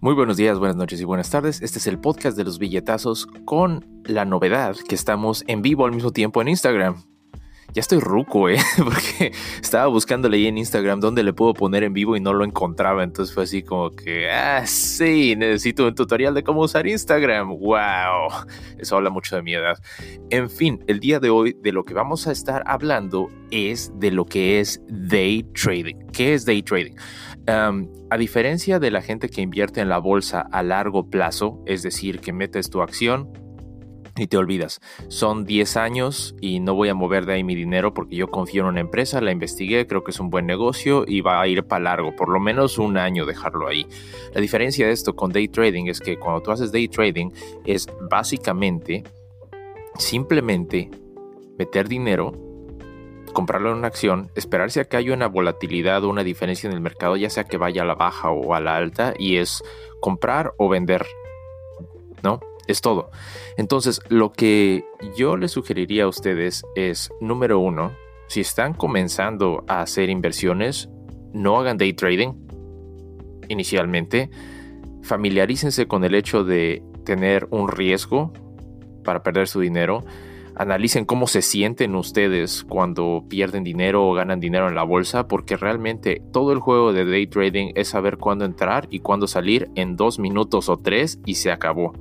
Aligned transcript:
Muy 0.00 0.14
buenos 0.14 0.36
días, 0.36 0.60
buenas 0.60 0.76
noches 0.76 1.00
y 1.00 1.04
buenas 1.04 1.28
tardes. 1.28 1.60
Este 1.60 1.80
es 1.80 1.88
el 1.88 1.98
podcast 1.98 2.36
de 2.36 2.44
los 2.44 2.60
billetazos 2.60 3.26
con 3.44 3.84
la 4.04 4.24
novedad 4.24 4.76
que 4.88 4.94
estamos 4.94 5.42
en 5.48 5.60
vivo 5.60 5.86
al 5.86 5.92
mismo 5.92 6.12
tiempo 6.12 6.40
en 6.40 6.46
Instagram. 6.46 7.02
Ya 7.74 7.80
estoy 7.80 7.98
ruco, 7.98 8.48
¿eh? 8.48 8.58
Porque 8.78 9.32
estaba 9.60 9.88
buscándole 9.88 10.36
ahí 10.36 10.46
en 10.46 10.56
Instagram 10.56 11.00
dónde 11.00 11.24
le 11.24 11.32
puedo 11.32 11.52
poner 11.52 11.82
en 11.82 11.94
vivo 11.94 12.16
y 12.16 12.20
no 12.20 12.32
lo 12.32 12.44
encontraba. 12.44 13.02
Entonces 13.02 13.34
fue 13.34 13.42
así 13.42 13.64
como 13.64 13.90
que, 13.90 14.30
ah, 14.30 14.64
sí, 14.66 15.34
necesito 15.36 15.84
un 15.84 15.96
tutorial 15.96 16.32
de 16.32 16.44
cómo 16.44 16.60
usar 16.60 16.86
Instagram. 16.86 17.58
¡Wow! 17.58 18.46
Eso 18.78 18.96
habla 18.96 19.10
mucho 19.10 19.34
de 19.34 19.42
mi 19.42 19.54
edad. 19.54 19.76
En 20.30 20.48
fin, 20.48 20.82
el 20.86 21.00
día 21.00 21.18
de 21.18 21.30
hoy 21.30 21.56
de 21.60 21.72
lo 21.72 21.84
que 21.84 21.92
vamos 21.92 22.28
a 22.28 22.32
estar 22.32 22.62
hablando 22.66 23.28
es 23.50 23.92
de 23.98 24.12
lo 24.12 24.24
que 24.24 24.60
es 24.60 24.80
day 24.88 25.42
trading. 25.54 25.96
¿Qué 26.12 26.34
es 26.34 26.46
day 26.46 26.62
trading? 26.62 26.94
A 27.48 28.16
diferencia 28.18 28.78
de 28.78 28.90
la 28.90 29.00
gente 29.00 29.28
que 29.28 29.40
invierte 29.40 29.80
en 29.80 29.88
la 29.88 29.98
bolsa 29.98 30.40
a 30.40 30.62
largo 30.62 31.08
plazo, 31.08 31.62
es 31.66 31.82
decir, 31.82 32.20
que 32.20 32.32
metes 32.32 32.68
tu 32.68 32.82
acción 32.82 33.32
y 34.16 34.26
te 34.26 34.36
olvidas, 34.36 34.80
son 35.08 35.44
10 35.44 35.76
años 35.76 36.34
y 36.40 36.60
no 36.60 36.74
voy 36.74 36.88
a 36.88 36.94
mover 36.94 37.24
de 37.24 37.34
ahí 37.34 37.44
mi 37.44 37.54
dinero 37.54 37.94
porque 37.94 38.16
yo 38.16 38.28
confío 38.28 38.62
en 38.62 38.68
una 38.68 38.80
empresa, 38.80 39.20
la 39.20 39.30
investigué, 39.30 39.86
creo 39.86 40.02
que 40.02 40.10
es 40.10 40.20
un 40.20 40.28
buen 40.28 40.44
negocio 40.44 41.04
y 41.06 41.20
va 41.20 41.40
a 41.40 41.46
ir 41.46 41.64
para 41.64 41.84
largo, 41.84 42.14
por 42.16 42.28
lo 42.28 42.40
menos 42.40 42.78
un 42.78 42.98
año 42.98 43.24
dejarlo 43.26 43.68
ahí. 43.68 43.86
La 44.34 44.40
diferencia 44.40 44.86
de 44.86 44.92
esto 44.92 45.14
con 45.14 45.32
day 45.32 45.48
trading 45.48 45.86
es 45.86 46.00
que 46.00 46.18
cuando 46.18 46.42
tú 46.42 46.50
haces 46.50 46.72
day 46.72 46.88
trading 46.88 47.30
es 47.64 47.86
básicamente 48.10 49.04
simplemente 49.96 50.90
meter 51.56 51.88
dinero 51.88 52.47
comprarlo 53.30 53.70
en 53.70 53.78
una 53.78 53.88
acción, 53.88 54.30
esperarse 54.34 54.80
a 54.80 54.84
que 54.84 54.96
haya 54.96 55.14
una 55.14 55.28
volatilidad 55.28 56.04
o 56.04 56.10
una 56.10 56.24
diferencia 56.24 56.68
en 56.68 56.74
el 56.74 56.80
mercado, 56.80 57.16
ya 57.16 57.30
sea 57.30 57.44
que 57.44 57.56
vaya 57.56 57.82
a 57.82 57.86
la 57.86 57.94
baja 57.94 58.30
o 58.30 58.54
a 58.54 58.60
la 58.60 58.76
alta, 58.76 59.14
y 59.18 59.36
es 59.36 59.62
comprar 60.00 60.52
o 60.56 60.68
vender. 60.68 61.06
¿No? 62.22 62.40
Es 62.66 62.80
todo. 62.80 63.10
Entonces, 63.56 64.00
lo 64.08 64.32
que 64.32 64.84
yo 65.16 65.36
les 65.36 65.52
sugeriría 65.52 66.04
a 66.04 66.08
ustedes 66.08 66.64
es, 66.74 67.10
número 67.20 67.58
uno, 67.58 67.92
si 68.26 68.40
están 68.40 68.74
comenzando 68.74 69.64
a 69.68 69.80
hacer 69.80 70.10
inversiones, 70.10 70.88
no 71.32 71.58
hagan 71.58 71.78
day 71.78 71.92
trading 71.94 72.34
inicialmente. 73.48 74.30
Familiarícense 75.02 75.86
con 75.86 76.04
el 76.04 76.14
hecho 76.14 76.44
de 76.44 76.82
tener 77.04 77.48
un 77.50 77.68
riesgo 77.68 78.32
para 79.02 79.22
perder 79.22 79.48
su 79.48 79.60
dinero 79.60 80.04
analicen 80.58 81.04
cómo 81.04 81.26
se 81.26 81.40
sienten 81.40 81.94
ustedes 81.94 82.64
cuando 82.64 83.24
pierden 83.28 83.62
dinero 83.62 84.08
o 84.08 84.12
ganan 84.12 84.40
dinero 84.40 84.68
en 84.68 84.74
la 84.74 84.82
bolsa, 84.82 85.28
porque 85.28 85.56
realmente 85.56 86.20
todo 86.32 86.52
el 86.52 86.58
juego 86.58 86.92
de 86.92 87.04
day 87.04 87.26
trading 87.26 87.72
es 87.76 87.88
saber 87.88 88.18
cuándo 88.18 88.44
entrar 88.44 88.88
y 88.90 88.98
cuándo 88.98 89.28
salir 89.28 89.70
en 89.76 89.96
dos 89.96 90.18
minutos 90.18 90.68
o 90.68 90.76
tres 90.76 91.20
y 91.24 91.36
se 91.36 91.52
acabó. 91.52 91.92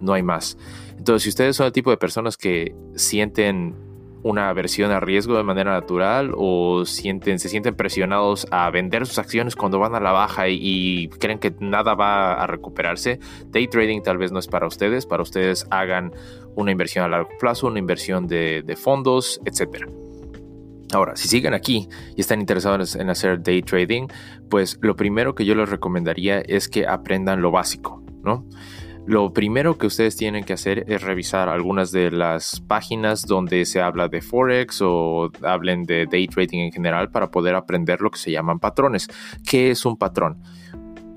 No 0.00 0.12
hay 0.12 0.22
más. 0.22 0.58
Entonces, 0.98 1.22
si 1.22 1.28
ustedes 1.30 1.56
son 1.56 1.66
el 1.66 1.72
tipo 1.72 1.90
de 1.90 1.96
personas 1.96 2.36
que 2.36 2.74
sienten 2.94 3.74
una 4.22 4.48
aversión 4.48 4.90
a 4.92 5.00
riesgo 5.00 5.36
de 5.36 5.42
manera 5.42 5.72
natural 5.72 6.32
o 6.36 6.84
sienten, 6.84 7.38
se 7.38 7.48
sienten 7.48 7.74
presionados 7.74 8.46
a 8.50 8.70
vender 8.70 9.06
sus 9.06 9.18
acciones 9.18 9.56
cuando 9.56 9.78
van 9.78 9.94
a 9.94 10.00
la 10.00 10.12
baja 10.12 10.48
y, 10.48 11.08
creen 11.18 11.38
que 11.38 11.54
nada 11.58 11.94
va 11.94 12.34
a 12.34 12.46
recuperarse, 12.46 13.18
day 13.48 13.66
trading 13.66 14.02
tal 14.02 14.18
vez 14.18 14.32
no 14.32 14.38
es 14.38 14.46
para 14.46 14.66
ustedes. 14.66 15.06
Para 15.06 15.22
ustedes 15.22 15.66
hagan 15.70 16.12
una 16.56 16.70
inversión 16.70 17.04
a 17.04 17.08
largo 17.08 17.30
plazo, 17.38 17.66
una 17.66 17.78
inversión 17.78 18.26
de, 18.26 18.76
fondos, 18.80 19.40
etc. 19.44 19.86
Ahora, 20.92 21.16
si 21.16 21.28
siguen 21.28 21.54
aquí 21.54 21.88
y 22.16 22.20
están 22.20 22.40
interesados 22.40 22.96
en 22.96 23.10
hacer 23.10 23.42
day 23.42 23.62
trading, 23.62 24.08
pues 24.50 24.78
lo 24.82 24.96
primero 24.96 25.34
que 25.34 25.44
yo 25.44 25.54
les 25.54 25.68
recomendaría 25.68 26.40
es 26.40 26.68
que 26.68 26.86
aprendan 26.86 27.40
lo 27.40 27.50
básico, 27.50 28.02
¿no? 28.22 28.46
Lo 29.04 29.32
primero 29.32 29.78
que 29.78 29.88
ustedes 29.88 30.14
tienen 30.16 30.44
que 30.44 30.52
hacer 30.52 30.84
es 30.86 31.02
revisar 31.02 31.48
algunas 31.48 31.90
de 31.90 32.12
las 32.12 32.60
páginas 32.60 33.26
donde 33.26 33.64
se 33.64 33.80
habla 33.80 34.06
de 34.06 34.20
Forex 34.20 34.80
o 34.80 35.28
hablen 35.42 35.82
de 35.82 36.06
day 36.06 36.28
trading 36.28 36.60
en 36.60 36.72
general 36.72 37.10
para 37.10 37.32
poder 37.32 37.56
aprender 37.56 38.00
lo 38.00 38.12
que 38.12 38.18
se 38.18 38.30
llaman 38.30 38.60
patrones. 38.60 39.08
¿Qué 39.44 39.72
es 39.72 39.84
un 39.84 39.96
patrón? 39.96 40.40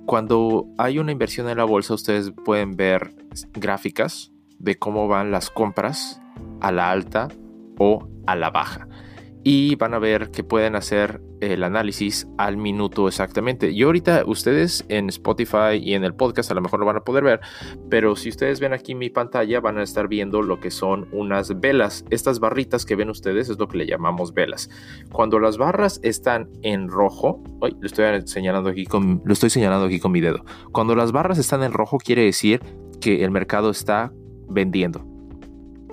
Cuando 0.07 0.67
hay 0.79 0.97
una 0.97 1.11
inversión 1.11 1.47
en 1.47 1.57
la 1.57 1.63
bolsa, 1.63 1.93
ustedes 1.93 2.31
pueden 2.43 2.75
ver 2.75 3.13
gráficas 3.53 4.31
de 4.59 4.77
cómo 4.77 5.07
van 5.07 5.31
las 5.31 5.49
compras 5.49 6.21
a 6.61 6.71
la 6.71 6.91
alta 6.91 7.27
o 7.77 8.07
a 8.27 8.35
la 8.35 8.49
baja 8.49 8.87
y 9.47 9.75
van 9.75 9.93
a 9.93 9.99
ver 9.99 10.31
que 10.31 10.43
pueden 10.43 10.75
hacer 10.75 11.21
el 11.39 11.63
análisis 11.63 12.27
al 12.39 12.57
minuto 12.57 13.07
exactamente. 13.07 13.75
Yo 13.75 13.85
ahorita 13.85 14.23
ustedes 14.25 14.83
en 14.89 15.07
Spotify 15.09 15.77
y 15.79 15.93
en 15.93 16.03
el 16.03 16.15
podcast 16.15 16.49
a 16.49 16.55
lo 16.55 16.61
mejor 16.61 16.79
lo 16.79 16.87
van 16.87 16.97
a 16.97 17.01
poder 17.01 17.23
ver, 17.23 17.41
pero 17.87 18.15
si 18.15 18.29
ustedes 18.29 18.59
ven 18.59 18.73
aquí 18.73 18.95
mi 18.95 19.11
pantalla 19.11 19.59
van 19.59 19.77
a 19.77 19.83
estar 19.83 20.07
viendo 20.07 20.41
lo 20.41 20.59
que 20.59 20.71
son 20.71 21.07
unas 21.11 21.59
velas. 21.59 22.05
Estas 22.09 22.39
barritas 22.39 22.87
que 22.87 22.95
ven 22.95 23.11
ustedes 23.11 23.47
es 23.49 23.59
lo 23.59 23.67
que 23.67 23.77
le 23.77 23.85
llamamos 23.85 24.33
velas. 24.33 24.67
Cuando 25.11 25.37
las 25.37 25.59
barras 25.59 25.99
están 26.01 26.49
en 26.63 26.87
rojo, 26.87 27.43
lo 27.61 27.85
estoy 27.85 28.05
señalando 28.25 28.71
aquí 28.71 28.87
con 28.87 29.21
lo 29.23 29.33
estoy 29.33 29.51
señalando 29.51 29.85
aquí 29.85 29.99
con 29.99 30.11
mi 30.11 30.21
dedo. 30.21 30.43
Cuando 30.71 30.95
las 30.95 31.11
barras 31.11 31.37
están 31.37 31.61
en 31.61 31.71
rojo 31.71 31.99
quiere 31.99 32.23
decir 32.23 32.61
que 32.99 33.23
el 33.23 33.29
mercado 33.29 33.69
está 33.69 34.11
vendiendo. 34.47 35.05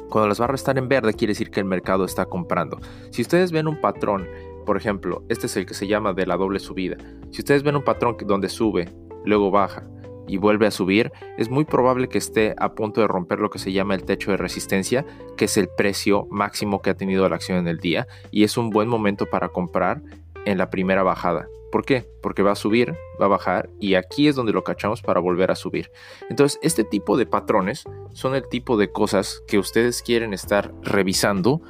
Cuando 0.08 0.28
las 0.28 0.38
barras 0.38 0.60
están 0.60 0.76
en 0.76 0.88
verde 0.88 1.14
quiere 1.14 1.30
decir 1.32 1.50
que 1.50 1.60
el 1.60 1.66
mercado 1.66 2.04
está 2.04 2.26
comprando. 2.26 2.78
Si 3.10 3.22
ustedes 3.22 3.50
ven 3.50 3.66
un 3.66 3.80
patrón, 3.80 4.28
por 4.66 4.76
ejemplo, 4.76 5.24
este 5.28 5.46
es 5.46 5.56
el 5.56 5.66
que 5.66 5.74
se 5.74 5.86
llama 5.86 6.12
de 6.12 6.26
la 6.26 6.36
doble 6.36 6.58
subida. 6.58 6.96
Si 7.30 7.40
ustedes 7.40 7.62
ven 7.62 7.76
un 7.76 7.82
patrón 7.82 8.16
donde 8.26 8.48
sube, 8.48 8.88
luego 9.24 9.50
baja 9.50 9.84
y 10.28 10.36
vuelve 10.36 10.66
a 10.66 10.70
subir, 10.70 11.10
es 11.38 11.48
muy 11.48 11.64
probable 11.64 12.08
que 12.08 12.18
esté 12.18 12.54
a 12.58 12.74
punto 12.74 13.00
de 13.00 13.08
romper 13.08 13.40
lo 13.40 13.50
que 13.50 13.58
se 13.58 13.72
llama 13.72 13.94
el 13.94 14.04
techo 14.04 14.30
de 14.30 14.36
resistencia, 14.36 15.04
que 15.36 15.46
es 15.46 15.56
el 15.56 15.68
precio 15.68 16.26
máximo 16.30 16.82
que 16.82 16.90
ha 16.90 16.94
tenido 16.94 17.28
la 17.28 17.36
acción 17.36 17.58
en 17.58 17.68
el 17.68 17.78
día 17.78 18.06
y 18.30 18.44
es 18.44 18.56
un 18.56 18.70
buen 18.70 18.88
momento 18.88 19.26
para 19.26 19.48
comprar 19.48 20.02
en 20.44 20.58
la 20.58 20.70
primera 20.70 21.02
bajada. 21.02 21.48
¿Por 21.72 21.86
qué? 21.86 22.06
Porque 22.20 22.42
va 22.42 22.52
a 22.52 22.54
subir, 22.54 22.94
va 23.18 23.24
a 23.24 23.28
bajar 23.28 23.70
y 23.80 23.94
aquí 23.94 24.28
es 24.28 24.36
donde 24.36 24.52
lo 24.52 24.62
cachamos 24.62 25.00
para 25.00 25.20
volver 25.20 25.50
a 25.50 25.56
subir. 25.56 25.90
Entonces, 26.28 26.60
este 26.62 26.84
tipo 26.84 27.16
de 27.16 27.24
patrones 27.24 27.84
son 28.12 28.34
el 28.34 28.46
tipo 28.46 28.76
de 28.76 28.92
cosas 28.92 29.42
que 29.48 29.58
ustedes 29.58 30.02
quieren 30.02 30.34
estar 30.34 30.70
revisando 30.82 31.62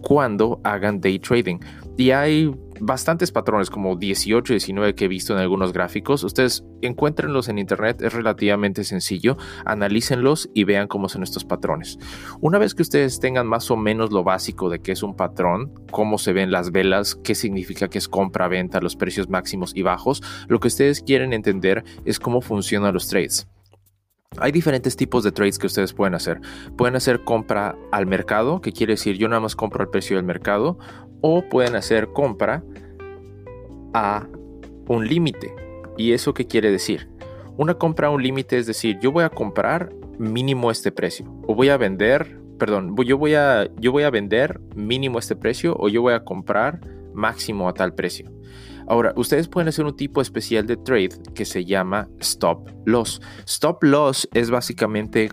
cuando 0.00 0.58
hagan 0.64 1.02
day 1.02 1.18
trading. 1.18 1.58
Y 1.96 2.10
hay 2.10 2.54
bastantes 2.78 3.32
patrones, 3.32 3.70
como 3.70 3.96
18, 3.96 4.52
19 4.52 4.94
que 4.94 5.06
he 5.06 5.08
visto 5.08 5.32
en 5.32 5.38
algunos 5.38 5.72
gráficos. 5.72 6.24
Ustedes 6.24 6.62
encuéntrenlos 6.82 7.48
en 7.48 7.58
internet, 7.58 8.02
es 8.02 8.12
relativamente 8.12 8.84
sencillo. 8.84 9.38
Analícenlos 9.64 10.50
y 10.52 10.64
vean 10.64 10.88
cómo 10.88 11.08
son 11.08 11.22
estos 11.22 11.44
patrones. 11.44 11.98
Una 12.40 12.58
vez 12.58 12.74
que 12.74 12.82
ustedes 12.82 13.18
tengan 13.18 13.46
más 13.46 13.70
o 13.70 13.76
menos 13.76 14.12
lo 14.12 14.24
básico 14.24 14.68
de 14.68 14.80
qué 14.80 14.92
es 14.92 15.02
un 15.02 15.16
patrón, 15.16 15.72
cómo 15.90 16.18
se 16.18 16.34
ven 16.34 16.50
las 16.50 16.70
velas, 16.70 17.14
qué 17.14 17.34
significa 17.34 17.88
que 17.88 17.98
es 17.98 18.08
compra, 18.08 18.48
venta, 18.48 18.80
los 18.80 18.96
precios 18.96 19.30
máximos 19.30 19.72
y 19.74 19.82
bajos, 19.82 20.22
lo 20.48 20.60
que 20.60 20.68
ustedes 20.68 21.02
quieren 21.02 21.32
entender 21.32 21.82
es 22.04 22.20
cómo 22.20 22.42
funcionan 22.42 22.92
los 22.92 23.08
trades. 23.08 23.48
Hay 24.38 24.52
diferentes 24.52 24.96
tipos 24.96 25.24
de 25.24 25.32
trades 25.32 25.58
que 25.58 25.66
ustedes 25.66 25.94
pueden 25.94 26.14
hacer. 26.14 26.40
Pueden 26.76 26.94
hacer 26.94 27.24
compra 27.24 27.74
al 27.90 28.06
mercado, 28.06 28.60
que 28.60 28.72
quiere 28.72 28.94
decir 28.94 29.16
yo 29.16 29.28
nada 29.28 29.40
más 29.40 29.56
compro 29.56 29.82
al 29.82 29.88
precio 29.88 30.16
del 30.16 30.26
mercado, 30.26 30.78
o 31.28 31.42
pueden 31.42 31.74
hacer 31.74 32.12
compra 32.12 32.62
a 33.92 34.28
un 34.86 35.08
límite. 35.08 35.52
¿Y 35.96 36.12
eso 36.12 36.32
qué 36.32 36.46
quiere 36.46 36.70
decir? 36.70 37.08
Una 37.56 37.74
compra 37.74 38.06
a 38.06 38.10
un 38.10 38.22
límite 38.22 38.58
es 38.58 38.66
decir, 38.66 38.98
yo 39.00 39.10
voy 39.10 39.24
a 39.24 39.30
comprar 39.30 39.92
mínimo 40.18 40.70
este 40.70 40.92
precio, 40.92 41.26
o 41.48 41.54
voy 41.54 41.68
a 41.68 41.76
vender, 41.76 42.38
perdón, 42.58 42.94
yo 43.04 43.18
voy 43.18 43.34
a, 43.34 43.68
yo 43.80 43.90
voy 43.90 44.04
a 44.04 44.10
vender 44.10 44.60
mínimo 44.76 45.18
este 45.18 45.34
precio, 45.34 45.76
o 45.76 45.88
yo 45.88 46.00
voy 46.00 46.14
a 46.14 46.24
comprar 46.24 46.80
máximo 47.12 47.68
a 47.68 47.74
tal 47.74 47.92
precio. 47.94 48.30
Ahora, 48.86 49.12
ustedes 49.16 49.48
pueden 49.48 49.66
hacer 49.66 49.84
un 49.84 49.96
tipo 49.96 50.20
especial 50.20 50.64
de 50.68 50.76
trade 50.76 51.10
que 51.34 51.44
se 51.44 51.64
llama 51.64 52.08
stop 52.20 52.70
loss. 52.84 53.20
Stop 53.46 53.82
loss 53.82 54.28
es 54.32 54.48
básicamente 54.48 55.28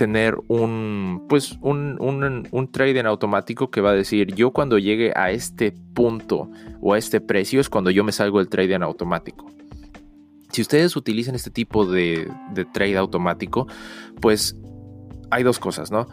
tener 0.00 0.38
un, 0.48 1.26
pues 1.28 1.58
un, 1.60 1.98
un, 2.00 2.72
trade 2.72 2.98
en 2.98 3.04
automático 3.04 3.70
que 3.70 3.82
va 3.82 3.90
a 3.90 3.92
decir, 3.92 4.34
yo 4.34 4.50
cuando 4.50 4.78
llegue 4.78 5.12
a 5.14 5.30
este 5.30 5.74
punto 5.92 6.50
o 6.80 6.94
a 6.94 6.98
este 6.98 7.20
precio 7.20 7.60
es 7.60 7.68
cuando 7.68 7.90
yo 7.90 8.02
me 8.02 8.10
salgo 8.10 8.38
del 8.38 8.48
trade 8.48 8.72
en 8.72 8.82
automático. 8.82 9.52
Si 10.52 10.62
ustedes 10.62 10.96
utilizan 10.96 11.34
este 11.34 11.50
tipo 11.50 11.84
de, 11.84 12.32
de 12.54 12.64
trade 12.64 12.96
automático, 12.96 13.66
pues 14.22 14.56
hay 15.30 15.42
dos 15.42 15.58
cosas, 15.58 15.90
¿no? 15.90 16.08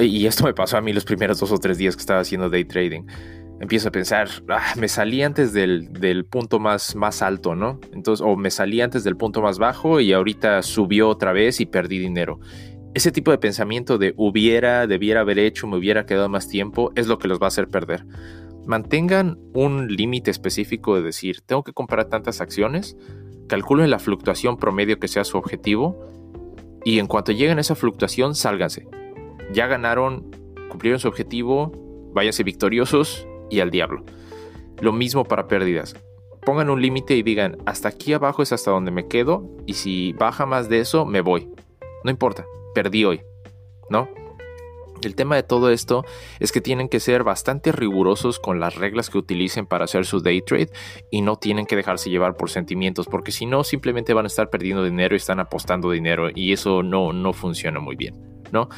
Y 0.00 0.24
esto 0.24 0.44
me 0.44 0.54
pasó 0.54 0.78
a 0.78 0.80
mí 0.80 0.94
los 0.94 1.04
primeros 1.04 1.38
dos 1.40 1.52
o 1.52 1.58
tres 1.58 1.76
días 1.76 1.94
que 1.94 2.00
estaba 2.00 2.20
haciendo 2.20 2.48
day 2.48 2.64
trading 2.64 3.04
empiezo 3.60 3.88
a 3.88 3.92
pensar, 3.92 4.28
ah, 4.48 4.74
me 4.76 4.88
salí 4.88 5.22
antes 5.22 5.52
del, 5.52 6.26
punto 6.30 6.58
más, 6.58 6.94
más 6.94 7.22
alto, 7.22 7.54
¿no? 7.54 7.80
Entonces, 7.92 8.24
o 8.26 8.36
me 8.36 8.50
salí 8.50 8.80
antes 8.80 9.04
del 9.04 9.16
punto 9.16 9.42
más 9.42 9.58
bajo 9.58 10.00
y 10.00 10.12
ahorita 10.12 10.62
subió 10.62 11.08
otra 11.08 11.32
vez 11.32 11.60
y 11.60 11.66
perdí 11.66 11.98
dinero. 11.98 12.40
Ese 12.98 13.12
tipo 13.12 13.30
de 13.30 13.38
pensamiento 13.38 13.96
de 13.96 14.12
hubiera, 14.16 14.88
debiera 14.88 15.20
haber 15.20 15.38
hecho, 15.38 15.68
me 15.68 15.76
hubiera 15.76 16.04
quedado 16.04 16.28
más 16.28 16.48
tiempo, 16.48 16.90
es 16.96 17.06
lo 17.06 17.20
que 17.20 17.28
los 17.28 17.38
va 17.38 17.44
a 17.44 17.46
hacer 17.46 17.68
perder. 17.68 18.04
Mantengan 18.66 19.38
un 19.54 19.86
límite 19.86 20.32
específico 20.32 20.96
de 20.96 21.02
decir, 21.02 21.40
tengo 21.42 21.62
que 21.62 21.72
comprar 21.72 22.06
tantas 22.06 22.40
acciones 22.40 22.96
calculen 23.46 23.88
la 23.92 24.00
fluctuación 24.00 24.56
promedio 24.56 24.98
que 24.98 25.06
sea 25.06 25.22
su 25.22 25.38
objetivo 25.38 25.96
y 26.84 26.98
en 26.98 27.06
cuanto 27.06 27.30
lleguen 27.30 27.58
a 27.58 27.60
esa 27.60 27.76
fluctuación, 27.76 28.34
sálganse. 28.34 28.88
Ya 29.52 29.68
ganaron, 29.68 30.32
cumplieron 30.68 30.98
su 30.98 31.06
objetivo, 31.06 31.70
váyanse 32.12 32.42
victoriosos 32.42 33.28
y 33.48 33.60
al 33.60 33.70
diablo. 33.70 34.02
Lo 34.80 34.92
mismo 34.92 35.22
para 35.22 35.46
pérdidas. 35.46 35.94
Pongan 36.44 36.68
un 36.68 36.82
límite 36.82 37.14
y 37.14 37.22
digan, 37.22 37.58
hasta 37.64 37.90
aquí 37.90 38.12
abajo 38.12 38.42
es 38.42 38.50
hasta 38.50 38.72
donde 38.72 38.90
me 38.90 39.06
quedo 39.06 39.48
y 39.66 39.74
si 39.74 40.14
baja 40.14 40.46
más 40.46 40.68
de 40.68 40.80
eso, 40.80 41.06
me 41.06 41.20
voy. 41.20 41.48
No 42.02 42.10
importa, 42.10 42.44
perdí 42.74 43.04
hoy, 43.04 43.20
¿no? 43.90 44.08
El 45.02 45.14
tema 45.14 45.36
de 45.36 45.42
todo 45.42 45.70
esto 45.70 46.04
es 46.40 46.50
que 46.50 46.60
tienen 46.60 46.88
que 46.88 47.00
ser 47.00 47.22
bastante 47.22 47.72
rigurosos 47.72 48.38
con 48.38 48.58
las 48.58 48.74
reglas 48.74 49.10
que 49.10 49.18
utilicen 49.18 49.66
para 49.66 49.84
hacer 49.84 50.04
su 50.04 50.20
day 50.20 50.42
trade 50.42 50.70
y 51.10 51.22
no 51.22 51.36
tienen 51.36 51.66
que 51.66 51.76
dejarse 51.76 52.10
llevar 52.10 52.36
por 52.36 52.50
sentimientos 52.50 53.06
porque 53.06 53.30
si 53.30 53.46
no 53.46 53.62
simplemente 53.64 54.14
van 54.14 54.24
a 54.24 54.28
estar 54.28 54.50
perdiendo 54.50 54.82
dinero 54.82 55.14
y 55.14 55.18
están 55.18 55.40
apostando 55.40 55.90
dinero 55.90 56.30
y 56.34 56.52
eso 56.52 56.82
no, 56.82 57.12
no 57.12 57.32
funciona 57.32 57.78
muy 57.80 57.96
bien, 57.96 58.14
¿no? 58.50 58.68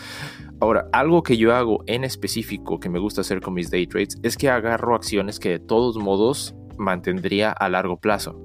Ahora, 0.61 0.89
algo 0.93 1.23
que 1.23 1.39
yo 1.39 1.55
hago 1.55 1.83
en 1.87 2.05
específico 2.05 2.79
que 2.81 2.91
me 2.91 2.99
gusta 2.99 3.23
hacer 3.23 3.41
con 3.41 3.55
mis 3.55 3.71
day 3.71 3.87
trades 3.87 4.19
es 4.23 4.37
que 4.37 4.51
agarro 4.51 4.95
acciones 4.95 5.41
que 5.41 5.49
de 5.49 5.59
todos 5.59 5.97
modos 5.97 6.55
mantendría 6.77 7.51
a 7.51 7.69
largo 7.71 7.99
plazo. 7.99 8.39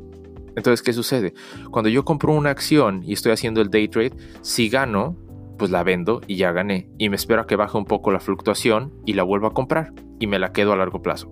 Entonces, 0.55 0.81
¿qué 0.81 0.93
sucede? 0.93 1.33
Cuando 1.71 1.89
yo 1.89 2.05
compro 2.05 2.31
una 2.31 2.51
acción 2.51 3.03
y 3.03 3.11
estoy 3.11 3.33
haciendo 3.33 3.61
el 3.61 3.69
day 3.69 3.89
trade, 3.89 4.13
si 4.41 4.69
gano, 4.69 5.17
pues 5.57 5.71
la 5.71 5.83
vendo 5.83 6.21
y 6.27 6.35
ya 6.35 6.51
gané. 6.51 6.89
Y 6.97 7.09
me 7.09 7.15
espero 7.15 7.41
a 7.41 7.47
que 7.47 7.55
baje 7.55 7.77
un 7.77 7.85
poco 7.85 8.11
la 8.11 8.19
fluctuación 8.19 8.93
y 9.05 9.13
la 9.13 9.23
vuelvo 9.23 9.47
a 9.47 9.53
comprar 9.53 9.93
y 10.19 10.27
me 10.27 10.39
la 10.39 10.51
quedo 10.51 10.73
a 10.73 10.75
largo 10.75 11.01
plazo. 11.01 11.31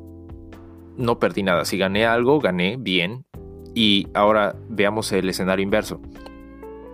No 0.98 1.20
perdí 1.20 1.44
nada. 1.44 1.66
Si 1.66 1.78
gané 1.78 2.06
algo, 2.06 2.40
gané 2.40 2.78
bien. 2.80 3.26
Y 3.76 4.08
ahora 4.14 4.56
veamos 4.70 5.12
el 5.12 5.30
escenario 5.30 5.64
inverso. 5.64 6.00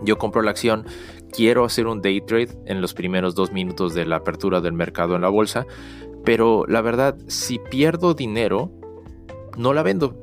Yo 0.02 0.18
compro 0.18 0.42
la 0.42 0.52
acción, 0.52 0.86
quiero 1.32 1.66
hacer 1.66 1.88
un 1.88 2.02
day 2.02 2.22
trade 2.22 2.58
en 2.66 2.82
los 2.82 2.94
primeros 2.94 3.36
dos 3.36 3.52
minutos 3.52 3.94
de 3.94 4.06
la 4.06 4.18
apertura 4.18 4.62
del 4.62 4.74
mercado 4.74 5.16
en 5.16 5.22
la 5.22 5.30
bolsa, 5.30 5.66
pero 6.24 6.66
la 6.68 6.82
verdad, 6.82 7.18
si 7.28 7.60
pierdo 7.60 8.14
dinero, 8.14 8.72
no 9.58 9.74
la 9.74 9.84
vendo 9.84 10.22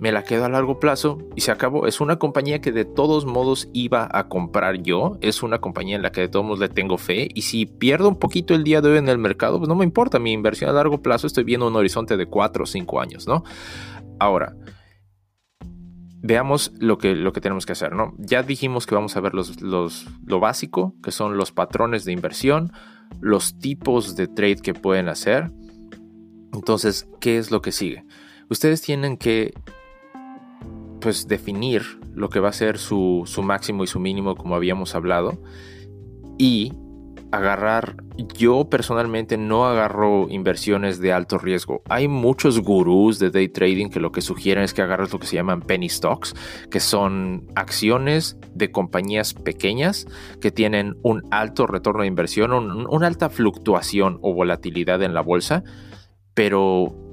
me 0.00 0.12
la 0.12 0.24
quedo 0.24 0.46
a 0.46 0.48
largo 0.48 0.80
plazo 0.80 1.18
y 1.36 1.42
se 1.42 1.50
acabó. 1.50 1.86
Es 1.86 2.00
una 2.00 2.18
compañía 2.18 2.62
que 2.62 2.72
de 2.72 2.86
todos 2.86 3.26
modos 3.26 3.68
iba 3.74 4.08
a 4.10 4.28
comprar 4.28 4.82
yo. 4.82 5.18
Es 5.20 5.42
una 5.42 5.60
compañía 5.60 5.96
en 5.96 6.02
la 6.02 6.10
que 6.10 6.22
de 6.22 6.28
todos 6.28 6.44
modos 6.44 6.58
le 6.58 6.70
tengo 6.70 6.96
fe. 6.96 7.28
Y 7.34 7.42
si 7.42 7.66
pierdo 7.66 8.08
un 8.08 8.18
poquito 8.18 8.54
el 8.54 8.64
día 8.64 8.80
de 8.80 8.88
hoy 8.88 8.98
en 8.98 9.10
el 9.10 9.18
mercado, 9.18 9.58
pues 9.58 9.68
no 9.68 9.74
me 9.74 9.84
importa. 9.84 10.18
Mi 10.18 10.32
inversión 10.32 10.70
a 10.70 10.72
largo 10.72 11.02
plazo 11.02 11.26
estoy 11.26 11.44
viendo 11.44 11.68
un 11.68 11.76
horizonte 11.76 12.16
de 12.16 12.24
4 12.24 12.64
o 12.64 12.66
5 12.66 13.00
años, 13.00 13.28
¿no? 13.28 13.44
Ahora, 14.18 14.56
veamos 16.22 16.72
lo 16.78 16.96
que, 16.96 17.14
lo 17.14 17.34
que 17.34 17.42
tenemos 17.42 17.66
que 17.66 17.72
hacer, 17.72 17.94
¿no? 17.94 18.14
Ya 18.16 18.42
dijimos 18.42 18.86
que 18.86 18.94
vamos 18.94 19.16
a 19.18 19.20
ver 19.20 19.34
los, 19.34 19.60
lo 19.60 20.40
básico, 20.40 20.94
que 21.02 21.12
son 21.12 21.36
los 21.36 21.52
patrones 21.52 22.06
de 22.06 22.12
inversión, 22.12 22.72
los 23.20 23.58
tipos 23.58 24.16
de 24.16 24.28
trade 24.28 24.62
que 24.62 24.72
pueden 24.72 25.10
hacer. 25.10 25.50
Entonces, 26.54 27.06
¿qué 27.20 27.36
es 27.36 27.50
lo 27.50 27.60
que 27.60 27.70
sigue? 27.70 28.06
Ustedes 28.48 28.80
tienen 28.80 29.18
que 29.18 29.52
pues 31.00 31.26
definir 31.26 31.82
lo 32.14 32.28
que 32.28 32.40
va 32.40 32.50
a 32.50 32.52
ser 32.52 32.78
su, 32.78 33.24
máximo 33.42 33.84
y 33.84 33.86
su 33.86 33.98
mínimo 33.98 34.36
como 34.36 34.54
habíamos 34.54 34.94
hablado 34.94 35.38
y 36.38 36.72
agarrar, 37.32 37.96
yo 38.36 38.68
personalmente 38.68 39.36
no 39.36 39.64
agarro 39.64 40.28
inversiones 40.28 41.00
de 41.00 41.12
alto 41.12 41.38
riesgo. 41.38 41.82
Hay 41.88 42.08
muchos 42.08 42.60
gurús 42.60 43.20
de 43.20 43.30
day 43.30 43.48
trading 43.48 43.88
que 43.88 44.00
lo 44.00 44.10
que 44.10 44.20
sugieren 44.20 44.64
es 44.64 44.74
que 44.74 44.82
agarres 44.82 45.12
lo 45.12 45.20
que 45.20 45.28
se 45.28 45.36
llaman 45.36 45.62
penny 45.62 45.88
stocks, 45.88 46.34
que 46.70 46.80
son 46.80 47.46
acciones 47.54 48.36
de 48.54 48.72
compañías 48.72 49.32
pequeñas 49.32 50.06
que 50.40 50.50
tienen 50.50 50.96
un 51.02 51.22
alto 51.30 51.68
retorno 51.68 52.02
de 52.02 52.08
inversión, 52.08 52.52
una 52.52 53.06
alta 53.06 53.28
fluctuación 53.30 54.18
o 54.22 54.34
volatilidad 54.34 55.00
en 55.02 55.14
la 55.14 55.20
bolsa, 55.20 55.62
pero 56.34 57.09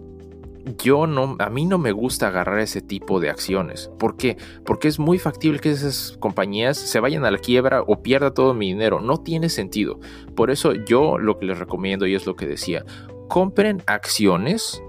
yo 0.78 1.08
no, 1.08 1.36
a 1.40 1.50
mí 1.50 1.66
no 1.66 1.78
me 1.78 1.92
gusta 1.92 2.28
agarrar 2.28 2.60
ese 2.60 2.82
tipo 2.82 3.20
de 3.20 3.30
acciones. 3.30 3.90
¿Por 4.00 4.18
qué? 4.18 4.38
Porque 4.66 4.88
es 4.88 5.00
muy 5.00 5.20
factible 5.20 5.60
que 5.60 5.72
esas 5.72 6.18
compañías 6.20 6.78
se 6.78 7.00
vayan 7.00 7.26
a 7.26 7.32
la 7.32 7.38
quiebra 7.38 7.82
o 7.82 8.02
pierda 8.02 8.34
todo 8.34 8.54
mi 8.54 8.68
dinero. 8.68 9.02
No 9.02 9.18
tiene 9.18 9.50
sentido. 9.50 10.00
Por 10.36 10.52
eso 10.52 10.74
yo 10.74 11.18
lo 11.18 11.40
que 11.40 11.46
les 11.46 11.60
recomiendo 11.60 12.06
y 12.08 12.16
es 12.16 12.26
lo 12.26 12.36
que 12.36 12.46
decía, 12.46 12.86
compren 13.28 13.84
acciones 13.86 14.82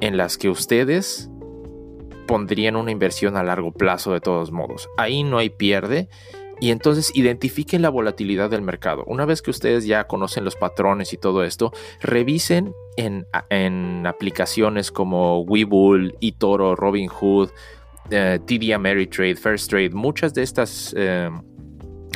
en 0.00 0.16
las 0.16 0.38
que 0.38 0.48
ustedes 0.48 1.30
pondrían 2.26 2.76
una 2.76 2.90
inversión 2.90 3.36
a 3.36 3.42
largo 3.42 3.72
plazo 3.72 4.12
de 4.12 4.20
todos 4.20 4.50
modos. 4.50 4.88
Ahí 4.96 5.22
no 5.22 5.38
hay 5.38 5.50
pierde 5.50 6.08
y 6.60 6.70
entonces 6.70 7.14
identifiquen 7.14 7.82
la 7.82 7.90
volatilidad 7.90 8.50
del 8.50 8.62
mercado. 8.62 9.04
Una 9.06 9.24
vez 9.24 9.42
que 9.42 9.50
ustedes 9.50 9.86
ya 9.86 10.06
conocen 10.06 10.44
los 10.44 10.56
patrones 10.56 11.12
y 11.12 11.18
todo 11.18 11.44
esto, 11.44 11.72
revisen 12.00 12.74
en, 12.96 14.06
aplicaciones 14.06 14.90
como 14.90 15.42
Webull, 15.42 16.16
eToro, 16.20 16.76
Robinhood, 16.76 17.50
eh, 18.10 18.38
TD 18.44 18.72
Ameritrade, 18.74 19.36
First 19.36 19.70
Trade, 19.70 19.90
muchas 19.90 20.34
de 20.34 20.42
estas 20.42 20.94
eh, 20.96 21.30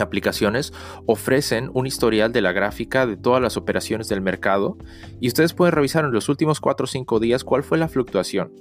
aplicaciones 0.01 0.73
ofrecen 1.07 1.71
un 1.75 1.87
historial 1.87 2.33
de 2.33 2.43
la 2.43 2.53
gráfica 2.53 3.07
de 3.07 3.17
todas 3.17 3.43
las 3.43 3.57
operaciones 3.57 4.09
del 4.09 4.21
mercado 4.21 4.77
y 5.21 5.29
ustedes 5.29 5.55
pueden 5.55 5.75
revisar 5.75 6.05
en 6.05 6.13
los 6.13 6.29
últimos 6.29 6.61
4 6.61 6.85
o 6.85 6.87
5 6.87 7.21
días 7.21 7.45
cuál 7.45 7.63
fue 7.63 7.79
la 7.79 7.89
fluctuación, 7.89 8.53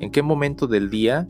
en 0.00 0.10
qué 0.10 0.22
momento 0.22 0.66
del 0.66 0.90
día 0.90 1.28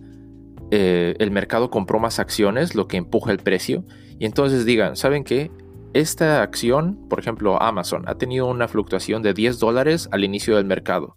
eh, 0.70 1.14
el 1.18 1.30
mercado 1.30 1.70
compró 1.70 1.98
más 1.98 2.18
acciones, 2.18 2.74
lo 2.74 2.88
que 2.88 2.96
empuja 2.96 3.30
el 3.30 3.38
precio. 3.38 3.84
Y 4.18 4.26
entonces 4.26 4.64
digan, 4.64 4.96
¿saben 4.96 5.24
qué? 5.24 5.50
Esta 5.96 6.42
acción, 6.42 7.08
por 7.08 7.18
ejemplo, 7.20 7.62
Amazon, 7.62 8.04
ha 8.06 8.18
tenido 8.18 8.44
una 8.48 8.68
fluctuación 8.68 9.22
de 9.22 9.32
10 9.32 9.58
dólares 9.58 10.10
al 10.12 10.24
inicio 10.24 10.56
del 10.56 10.66
mercado. 10.66 11.16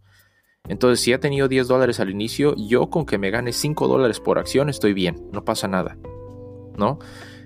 Entonces, 0.69 1.01
si 1.01 1.11
ha 1.11 1.19
tenido 1.19 1.49
10 1.49 1.67
dólares 1.67 1.99
al 1.99 2.09
inicio, 2.09 2.55
yo 2.55 2.89
con 2.89 3.05
que 3.05 3.17
me 3.17 3.29
gane 3.29 3.51
5 3.51 3.89
dólares 3.89 4.21
por 4.21 4.39
acción 4.39 4.69
estoy 4.69 4.93
bien, 4.93 5.27
no 5.33 5.43
pasa 5.43 5.67
nada. 5.67 5.97
¿No? 6.77 6.97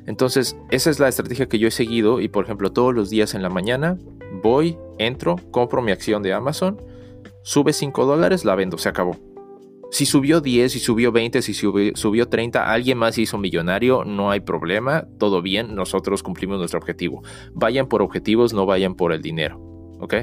Entonces, 0.05 0.55
esa 0.69 0.91
es 0.91 0.99
la 0.99 1.07
estrategia 1.07 1.49
que 1.49 1.57
yo 1.57 1.67
he 1.67 1.71
seguido 1.71 2.21
y, 2.21 2.27
por 2.27 2.43
ejemplo, 2.45 2.71
todos 2.71 2.93
los 2.93 3.09
días 3.09 3.33
en 3.33 3.41
la 3.41 3.49
mañana 3.49 3.97
voy, 4.43 4.77
entro, 4.99 5.37
compro 5.49 5.81
mi 5.81 5.91
acción 5.91 6.21
de 6.21 6.33
Amazon, 6.33 6.79
sube 7.41 7.73
5 7.73 8.05
dólares, 8.05 8.45
la 8.45 8.53
vendo, 8.53 8.77
se 8.77 8.89
acabó. 8.89 9.17
Si 9.93 10.07
subió 10.07 10.41
10, 10.41 10.71
si 10.71 10.79
subió 10.79 11.11
20, 11.11 11.43
si 11.43 11.53
subió, 11.53 12.27
30, 12.27 12.73
alguien 12.73 12.97
más 12.97 13.15
hizo 13.19 13.37
millonario, 13.37 14.03
no 14.03 14.31
hay 14.31 14.39
problema, 14.39 15.05
todo 15.19 15.43
bien, 15.43 15.75
nosotros 15.75 16.23
cumplimos 16.23 16.57
nuestro 16.57 16.79
objetivo. 16.79 17.21
Vayan 17.53 17.87
por 17.87 18.01
objetivos, 18.01 18.53
no 18.53 18.65
vayan 18.65 18.95
por 18.95 19.13
el 19.13 19.21
dinero. 19.21 19.59
¿Ok? 19.99 20.15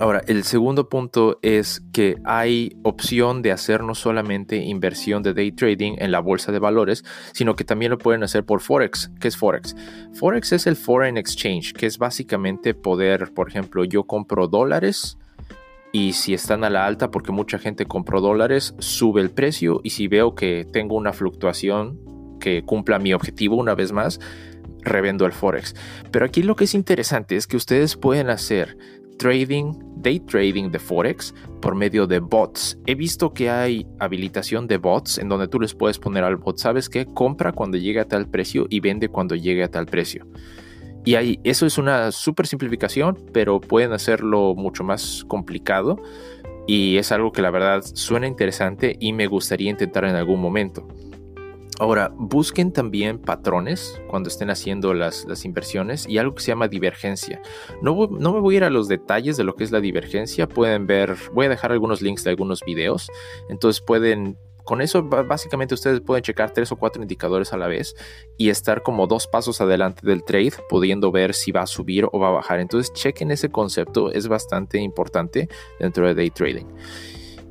Ahora, 0.00 0.20
el 0.26 0.42
segundo 0.42 0.88
punto 0.88 1.38
es 1.42 1.80
que 1.92 2.16
hay 2.24 2.76
opción 2.82 3.40
de 3.40 3.52
hacer 3.52 3.84
no 3.84 3.94
solamente 3.94 4.56
inversión 4.56 5.22
de 5.22 5.32
day 5.32 5.52
trading 5.52 5.94
en 5.98 6.10
la 6.10 6.18
bolsa 6.18 6.50
de 6.50 6.58
valores, 6.58 7.04
sino 7.32 7.54
que 7.54 7.62
también 7.62 7.92
lo 7.92 7.98
pueden 7.98 8.24
hacer 8.24 8.44
por 8.44 8.60
Forex. 8.60 9.12
¿Qué 9.20 9.28
es 9.28 9.36
Forex? 9.36 9.76
Forex 10.14 10.50
es 10.50 10.66
el 10.66 10.74
Foreign 10.74 11.18
Exchange, 11.18 11.72
que 11.72 11.86
es 11.86 11.98
básicamente 11.98 12.74
poder, 12.74 13.32
por 13.32 13.48
ejemplo, 13.48 13.84
yo 13.84 14.02
compro 14.02 14.48
dólares 14.48 15.18
y 15.92 16.12
si 16.12 16.34
están 16.34 16.64
a 16.64 16.70
la 16.70 16.86
alta 16.86 17.10
porque 17.10 17.32
mucha 17.32 17.58
gente 17.58 17.86
compró 17.86 18.20
dólares, 18.20 18.74
sube 18.78 19.20
el 19.20 19.30
precio 19.30 19.80
y 19.82 19.90
si 19.90 20.08
veo 20.08 20.34
que 20.34 20.66
tengo 20.72 20.96
una 20.96 21.12
fluctuación 21.12 21.98
que 22.40 22.62
cumpla 22.62 22.98
mi 22.98 23.12
objetivo 23.14 23.56
una 23.56 23.74
vez 23.74 23.92
más, 23.92 24.20
revendo 24.82 25.26
el 25.26 25.32
forex. 25.32 25.74
Pero 26.10 26.24
aquí 26.24 26.42
lo 26.42 26.56
que 26.56 26.64
es 26.64 26.74
interesante 26.74 27.36
es 27.36 27.46
que 27.46 27.56
ustedes 27.56 27.96
pueden 27.96 28.30
hacer 28.30 28.76
trading, 29.18 29.74
day 29.96 30.20
trading 30.20 30.70
de 30.70 30.78
forex 30.78 31.34
por 31.60 31.74
medio 31.74 32.06
de 32.06 32.20
bots. 32.20 32.78
He 32.86 32.94
visto 32.94 33.32
que 33.32 33.50
hay 33.50 33.86
habilitación 33.98 34.66
de 34.66 34.78
bots 34.78 35.18
en 35.18 35.28
donde 35.28 35.48
tú 35.48 35.60
les 35.60 35.74
puedes 35.74 35.98
poner 35.98 36.24
al 36.24 36.36
bot, 36.36 36.58
¿sabes 36.58 36.88
qué? 36.88 37.04
Compra 37.04 37.52
cuando 37.52 37.76
llegue 37.76 38.00
a 38.00 38.08
tal 38.08 38.28
precio 38.28 38.66
y 38.70 38.80
vende 38.80 39.08
cuando 39.08 39.34
llegue 39.34 39.64
a 39.64 39.70
tal 39.70 39.86
precio. 39.86 40.26
Y 41.04 41.14
ahí, 41.14 41.40
eso 41.44 41.66
es 41.66 41.78
una 41.78 42.12
súper 42.12 42.46
simplificación, 42.46 43.16
pero 43.32 43.60
pueden 43.60 43.92
hacerlo 43.92 44.54
mucho 44.54 44.84
más 44.84 45.24
complicado. 45.26 45.98
Y 46.66 46.98
es 46.98 47.12
algo 47.12 47.32
que 47.32 47.40
la 47.40 47.50
verdad 47.50 47.82
suena 47.82 48.26
interesante 48.26 48.96
y 49.00 49.12
me 49.14 49.26
gustaría 49.26 49.70
intentar 49.70 50.04
en 50.04 50.16
algún 50.16 50.40
momento. 50.40 50.86
Ahora, 51.80 52.10
busquen 52.16 52.72
también 52.72 53.20
patrones 53.20 54.02
cuando 54.08 54.28
estén 54.28 54.50
haciendo 54.50 54.94
las, 54.94 55.26
inversiones 55.44 56.08
y 56.08 56.18
algo 56.18 56.34
que 56.34 56.42
se 56.42 56.48
llama 56.48 56.66
divergencia. 56.66 57.40
No, 57.82 58.08
no, 58.08 58.32
me 58.32 58.40
voy 58.40 58.56
a 58.56 58.58
ir 58.58 58.64
a 58.64 58.70
los 58.70 58.88
detalles 58.88 59.36
de 59.36 59.44
lo 59.44 59.54
que 59.54 59.62
es 59.62 59.70
la 59.70 59.80
divergencia, 59.80 60.48
pueden 60.48 60.88
ver, 60.88 61.14
voy 61.32 61.46
a 61.46 61.48
dejar 61.48 61.70
algunos 61.70 62.02
links 62.02 62.24
de 62.24 62.30
algunos 62.30 62.62
videos, 62.64 63.08
entonces 63.48 63.80
pueden 63.80 64.36
con 64.68 64.82
eso 64.82 65.02
básicamente 65.02 65.72
ustedes 65.72 66.02
pueden 66.02 66.22
checar 66.22 66.50
tres 66.50 66.70
o 66.72 66.76
cuatro 66.76 67.00
indicadores 67.00 67.54
a 67.54 67.56
la 67.56 67.68
vez 67.68 67.96
y 68.36 68.50
estar 68.50 68.82
como 68.82 69.06
dos 69.06 69.26
pasos 69.26 69.62
adelante 69.62 70.06
del 70.06 70.22
trade, 70.24 70.52
pudiendo 70.68 71.10
ver 71.10 71.32
si 71.32 71.52
va 71.52 71.62
a 71.62 71.66
subir 71.66 72.04
o 72.04 72.18
va 72.18 72.28
a 72.28 72.32
bajar. 72.32 72.60
Entonces 72.60 72.92
chequen 72.92 73.30
ese 73.30 73.48
concepto, 73.48 74.12
es 74.12 74.28
bastante 74.28 74.78
importante 74.78 75.48
dentro 75.80 76.06
de 76.06 76.14
day 76.14 76.28
trading. 76.28 76.66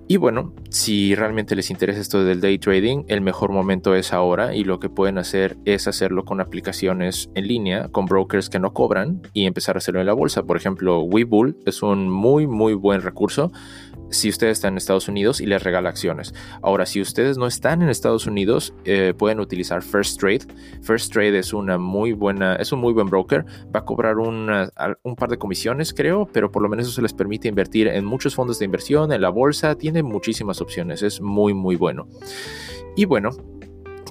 Y 0.10 0.18
bueno, 0.18 0.54
si 0.70 1.16
realmente 1.16 1.56
les 1.56 1.72
interesa 1.72 2.00
esto 2.00 2.24
del 2.24 2.40
day 2.40 2.60
trading, 2.60 3.04
el 3.08 3.22
mejor 3.22 3.52
momento 3.52 3.96
es 3.96 4.14
ahora 4.14 4.56
y 4.56 4.64
lo 4.64 4.80
que 4.80 4.88
pueden 4.88 5.18
hacer 5.18 5.58
es 5.66 5.88
hacerlo 5.88 6.24
con 6.24 6.40
aplicaciones 6.40 7.30
en 7.34 7.48
línea, 7.48 7.90
con 7.90 8.06
brokers 8.06 8.50
que 8.50 8.60
no 8.60 8.74
cobran 8.74 9.24
y 9.34 9.48
empezar 9.48 9.76
a 9.76 9.80
hacerlo 9.80 10.00
en 10.00 10.06
la 10.06 10.14
bolsa. 10.14 10.44
Por 10.44 10.56
ejemplo, 10.56 11.02
Webull 11.02 11.58
es 11.66 11.82
un 11.82 12.10
muy, 12.10 12.46
muy 12.46 12.74
buen 12.76 13.02
recurso 13.02 13.52
si 14.10 14.30
ustedes 14.30 14.58
están 14.58 14.74
en 14.74 14.78
Estados 14.78 15.08
Unidos 15.08 15.42
y 15.42 15.46
les 15.46 15.64
regala 15.64 15.90
acciones. 15.90 16.34
Ahora, 16.62 16.86
si 16.86 17.02
ustedes 17.02 17.38
no 17.38 17.48
están 17.48 17.82
en 17.82 17.90
Estados 17.90 18.28
Unidos, 18.28 18.74
eh, 18.86 19.14
pueden 19.18 19.40
utilizar 19.40 19.82
First 19.82 20.20
Trade. 20.20 20.42
First 20.82 21.14
Trade 21.14 21.40
es 21.40 21.54
una 21.54 21.78
muy 21.78 22.14
buena, 22.14 22.56
es 22.56 22.72
un 22.72 22.80
muy 22.80 22.94
buen 22.94 23.08
broker. 23.08 23.46
Va 23.76 23.82
a 23.82 23.86
cobrar 23.86 24.18
un 24.18 25.16
par 25.16 25.30
de 25.30 25.38
comisiones, 25.38 25.94
creo, 25.94 26.28
pero 26.32 26.52
por 26.52 26.62
lo 26.62 26.70
menos 26.70 26.88
eso 26.88 26.96
se 26.96 27.02
les 27.02 27.14
permite 27.14 27.48
invertir 27.48 27.88
en 27.88 28.06
muchos 28.06 28.36
fondos 28.36 28.60
de 28.60 28.66
inversión, 28.66 29.12
en 29.12 29.22
la 29.22 29.30
bolsa. 29.30 29.76
Tiene 29.76 30.04
muchísimas 30.04 30.62
opciones. 30.62 31.04
Es 31.04 31.22
muy, 31.22 31.54
muy 31.54 31.76
bueno. 31.76 32.08
Y 32.96 33.06
bueno, 33.06 33.32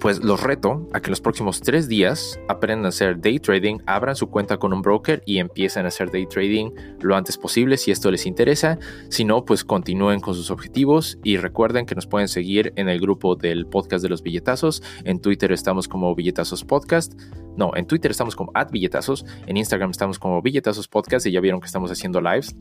pues 0.00 0.22
los 0.22 0.42
reto 0.42 0.88
a 0.92 1.00
que 1.00 1.10
los 1.10 1.20
próximos 1.20 1.60
tres 1.60 1.88
días 1.88 2.40
aprendan 2.48 2.86
a 2.86 2.88
hacer 2.88 3.20
day 3.20 3.38
trading, 3.38 3.78
abran 3.86 4.16
su 4.16 4.28
cuenta 4.28 4.56
con 4.56 4.72
un 4.72 4.82
broker 4.82 5.22
y 5.26 5.38
empiecen 5.38 5.84
a 5.84 5.88
hacer 5.88 6.10
day 6.10 6.26
trading 6.26 6.70
lo 7.00 7.16
antes 7.16 7.36
posible 7.38 7.76
si 7.76 7.90
esto 7.90 8.10
les 8.10 8.26
interesa. 8.26 8.78
Si 9.08 9.24
no, 9.24 9.44
pues 9.44 9.64
continúen 9.64 10.20
con 10.20 10.34
sus 10.34 10.50
objetivos 10.50 11.18
y 11.22 11.36
recuerden 11.36 11.86
que 11.86 11.94
nos 11.94 12.06
pueden 12.06 12.28
seguir 12.28 12.72
en 12.76 12.88
el 12.88 13.00
grupo 13.00 13.36
del 13.36 13.66
podcast 13.66 14.02
de 14.02 14.08
los 14.08 14.22
billetazos. 14.22 14.82
En 15.04 15.20
Twitter 15.20 15.52
estamos 15.52 15.88
como 15.88 16.14
billetazos 16.14 16.64
podcast. 16.64 17.14
No, 17.56 17.70
en 17.74 17.86
Twitter 17.86 18.10
estamos 18.10 18.36
como 18.36 18.50
at 18.54 18.70
billetazos. 18.70 19.24
En 19.46 19.56
Instagram 19.56 19.90
estamos 19.90 20.18
como 20.18 20.42
billetazos 20.42 20.88
podcast 20.88 21.26
y 21.26 21.32
ya 21.32 21.40
vieron 21.40 21.60
que 21.60 21.66
estamos 21.66 21.90
haciendo 21.90 22.20
lives. 22.20 22.54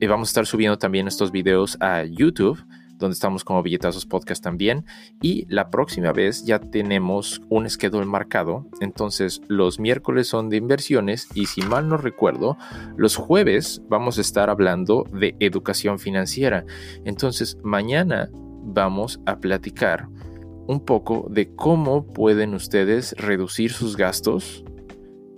Y 0.00 0.06
vamos 0.06 0.28
a 0.28 0.30
estar 0.30 0.46
subiendo 0.46 0.78
también 0.78 1.06
estos 1.08 1.30
videos 1.32 1.76
a 1.80 2.04
YouTube 2.04 2.62
donde 3.00 3.14
estamos 3.14 3.42
como 3.42 3.62
Billetazos 3.62 4.06
Podcast 4.06 4.44
también. 4.44 4.84
Y 5.20 5.46
la 5.48 5.70
próxima 5.70 6.12
vez 6.12 6.44
ya 6.44 6.60
tenemos 6.60 7.40
un 7.48 7.68
schedule 7.68 8.06
marcado. 8.06 8.66
Entonces, 8.80 9.40
los 9.48 9.80
miércoles 9.80 10.28
son 10.28 10.50
de 10.50 10.58
inversiones 10.58 11.26
y 11.34 11.46
si 11.46 11.62
mal 11.62 11.88
no 11.88 11.96
recuerdo, 11.96 12.56
los 12.96 13.16
jueves 13.16 13.82
vamos 13.88 14.18
a 14.18 14.20
estar 14.20 14.50
hablando 14.50 15.04
de 15.12 15.34
educación 15.40 15.98
financiera. 15.98 16.64
Entonces, 17.04 17.56
mañana 17.64 18.30
vamos 18.62 19.20
a 19.26 19.40
platicar 19.40 20.08
un 20.66 20.84
poco 20.84 21.26
de 21.30 21.52
cómo 21.54 22.06
pueden 22.06 22.54
ustedes 22.54 23.14
reducir 23.18 23.72
sus 23.72 23.96
gastos 23.96 24.64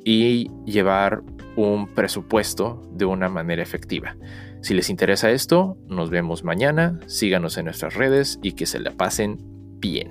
y 0.04 0.50
llevar 0.66 1.22
un 1.56 1.86
presupuesto 1.86 2.82
de 2.92 3.04
una 3.04 3.28
manera 3.28 3.62
efectiva. 3.62 4.16
Si 4.62 4.74
les 4.74 4.90
interesa 4.90 5.30
esto, 5.30 5.76
nos 5.88 6.10
vemos 6.10 6.44
mañana, 6.44 7.00
síganos 7.06 7.58
en 7.58 7.66
nuestras 7.66 7.94
redes 7.94 8.38
y 8.42 8.52
que 8.52 8.66
se 8.66 8.78
la 8.78 8.92
pasen 8.92 9.38
bien. 9.80 10.08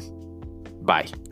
Bye. 0.82 1.31